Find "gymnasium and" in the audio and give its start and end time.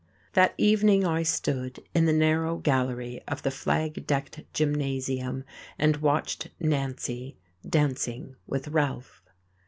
4.51-5.97